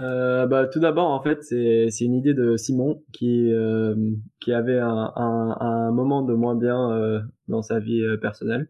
euh, 0.00 0.46
bah, 0.46 0.66
tout 0.66 0.80
d'abord, 0.80 1.10
en 1.10 1.22
fait, 1.22 1.42
c'est 1.42 1.88
une 2.00 2.14
idée 2.14 2.34
de 2.34 2.56
Simon 2.56 3.02
qui 3.12 3.52
euh, 3.52 3.94
qui 4.40 4.52
avait 4.52 4.78
un, 4.78 5.12
un, 5.16 5.56
un 5.60 5.92
moment 5.92 6.22
de 6.22 6.34
moins 6.34 6.56
bien 6.56 6.90
euh, 6.92 7.20
dans 7.48 7.62
sa 7.62 7.78
vie 7.78 8.02
euh, 8.02 8.16
personnelle. 8.16 8.68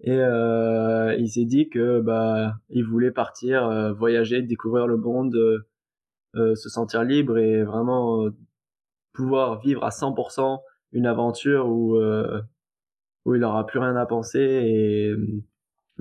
Et 0.00 0.12
euh, 0.12 1.14
il 1.18 1.28
s'est 1.28 1.44
dit 1.44 1.68
que 1.70 2.00
bah 2.00 2.54
il 2.68 2.84
voulait 2.84 3.10
partir 3.10 3.66
euh, 3.66 3.92
voyager, 3.92 4.42
découvrir 4.42 4.86
le 4.86 4.96
monde, 4.96 5.36
se 6.34 6.68
sentir 6.68 7.02
libre 7.02 7.38
et 7.38 7.64
vraiment 7.64 8.28
pouvoir 9.12 9.60
vivre 9.60 9.84
à 9.84 9.88
100% 9.88 10.60
une 10.92 11.06
aventure 11.06 11.68
où 11.68 11.98
où 13.24 13.34
il 13.34 13.42
aura 13.44 13.66
plus 13.66 13.80
rien 13.80 13.96
à 13.96 14.06
penser. 14.06 14.38
Et 14.40 15.14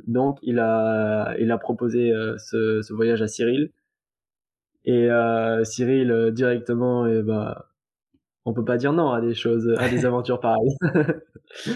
donc 0.05 0.38
il 0.43 0.59
a 0.59 1.35
il 1.40 1.52
a 1.52 1.57
proposé 1.57 2.12
ce, 2.38 2.81
ce 2.84 2.93
voyage 2.93 3.23
à 3.23 3.27
Cyril 3.27 3.71
et 4.88 5.12
euh, 5.12 5.66
Cyril 5.66 6.12
euh, 6.12 6.32
directement, 6.32 7.05
et 7.05 7.22
bah, 7.22 7.70
on 8.46 8.54
peut 8.54 8.64
pas 8.64 8.77
dire 8.77 8.94
non 8.94 9.12
à 9.12 9.20
des 9.20 9.36
choses, 9.36 9.70
à 9.77 9.90
des 9.90 10.05
aventures 10.05 10.40
pareilles. 10.40 10.77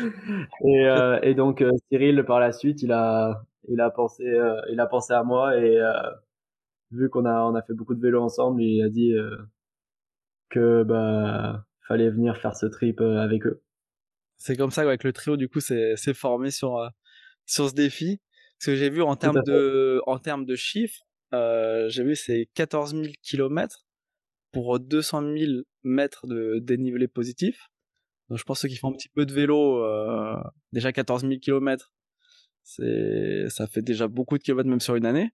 et, 0.66 0.86
euh, 0.88 1.20
et 1.22 1.36
donc 1.36 1.64
Cyril, 1.90 2.24
par 2.26 2.40
la 2.40 2.54
suite, 2.54 2.82
il 2.82 2.94
a, 2.94 3.44
il 3.68 3.82
a 3.82 3.90
pensé, 3.90 4.24
euh, 4.26 4.62
il 4.72 4.80
a 4.80 4.88
pensé 4.88 5.12
à 5.12 5.24
moi 5.24 5.58
et 5.58 5.78
vu 6.92 7.10
qu'on 7.10 7.26
a, 7.26 7.44
on 7.44 7.54
a 7.54 7.62
fait 7.62 7.74
beaucoup 7.74 7.96
de 7.96 8.02
vélo 8.02 8.24
ensemble, 8.24 8.62
il 8.62 8.82
a 8.82 8.90
dit 8.90 9.14
que 10.50 10.84
bah 10.84 11.66
fallait 11.88 12.10
venir 12.10 12.38
faire 12.38 12.56
ce 12.56 12.66
trip 12.66 13.02
avec 13.02 13.46
eux. 13.46 13.62
C'est 14.38 14.56
comme 14.56 14.72
ça 14.72 14.82
avec 14.82 15.04
le 15.04 15.12
trio 15.12 15.36
du 15.36 15.50
coup 15.50 15.60
c'est 15.60 15.96
c'est 15.98 16.14
formé 16.14 16.50
sur 16.50 16.90
sur 17.46 17.70
ce 17.70 17.76
défi. 17.76 18.22
Ce 18.60 18.72
que 18.72 18.76
j'ai 18.78 18.90
vu 18.90 19.02
en 19.02 19.16
termes 19.18 19.42
de 19.46 20.02
en 20.06 20.18
termes 20.18 20.46
de 20.46 20.56
chiffres, 20.56 21.06
euh, 21.34 21.90
j'ai 21.90 22.04
vu 22.04 22.16
c'est 22.16 22.50
14 22.54 22.94
000 22.96 23.06
km 23.22 23.86
pour 24.52 24.80
200 24.80 25.22
000 25.38 25.52
mètres 25.84 26.28
de 26.28 26.60
dénivelé 26.60 27.08
positif. 27.08 27.70
Donc 28.30 28.38
je 28.38 28.44
pense 28.44 28.60
que 28.60 28.62
ceux 28.64 28.68
qui 28.70 28.78
font 28.78 28.90
un 28.90 28.94
petit 28.94 29.10
peu 29.10 29.26
de 29.26 29.34
vélo, 29.34 29.84
euh, 29.84 30.36
déjà 30.72 30.92
14 30.92 31.22
000 31.22 31.40
km, 31.42 31.92
c'est 32.64 33.50
ça 33.50 33.68
fait 33.68 33.82
déjà 33.82 34.08
beaucoup 34.08 34.38
de 34.38 34.44
kilomètres 34.44 34.70
même 34.70 34.80
sur 34.80 34.96
une 34.96 35.06
année. 35.06 35.32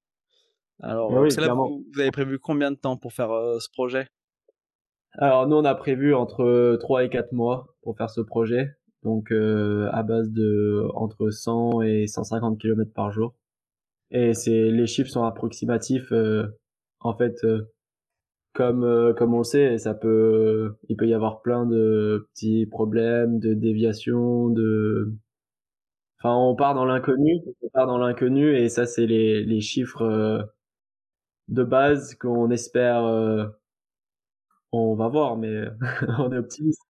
Alors 0.81 1.12
oui, 1.12 1.30
là, 1.38 1.53
vous, 1.53 1.84
vous, 1.92 2.00
avez 2.00 2.12
prévu 2.12 2.40
combien 2.40 2.72
de 2.72 2.75
temps 2.75 2.98
pour 2.98 3.14
faire 3.14 3.31
euh, 3.31 3.59
ce 3.59 3.70
projet? 3.70 4.08
Alors 5.14 5.48
nous 5.48 5.56
on 5.56 5.66
a 5.66 5.73
prévu 5.73 6.14
entre 6.14 6.78
3 6.80 7.06
et 7.06 7.09
4 7.09 7.31
mois 7.31 7.75
pour 7.81 7.98
faire 7.98 8.09
ce 8.09 8.22
projet. 8.22 8.72
Donc 9.03 9.31
euh, 9.31 9.90
à 9.92 10.03
base 10.03 10.30
de 10.30 10.88
entre 10.94 11.30
100 11.30 11.81
et 11.81 12.08
150 12.08 12.59
km 12.59 12.92
par 12.94 13.12
jour 13.12 13.36
et 14.11 14.33
c'est 14.33 14.72
les 14.72 14.88
chiffres 14.88 15.09
sont 15.09 15.23
approximatifs 15.23 16.11
euh, 16.11 16.47
en 17.00 17.16
fait 17.16 17.44
euh, 17.44 17.61
comme 18.53 18.83
euh, 18.83 19.13
comme 19.13 19.33
on 19.33 19.39
le 19.39 19.44
sait 19.44 19.77
ça 19.77 19.94
peut 19.94 20.77
il 20.89 20.97
peut 20.97 21.08
y 21.08 21.13
avoir 21.13 21.41
plein 21.41 21.66
de 21.66 22.28
petits 22.33 22.66
problèmes 22.66 23.39
de 23.39 23.53
déviations 23.53 24.50
de 24.50 25.13
enfin 26.19 26.35
on 26.35 26.55
part 26.55 26.73
dans 26.75 26.85
l'inconnu 26.85 27.41
on 27.61 27.69
part 27.69 27.88
dans 27.88 27.97
l'inconnu 27.97 28.55
et 28.55 28.69
ça 28.69 28.85
c'est 28.85 29.05
les 29.08 29.44
les 29.44 29.61
chiffres 29.61 30.50
de 31.50 31.63
base 31.63 32.16
qu'on 32.16 32.50
espère 32.52 33.03
on 34.72 34.95
va 34.95 35.08
voir 35.09 35.38
mais 35.38 35.66
on 36.19 36.31
est 36.31 36.38
optimiste 36.38 36.86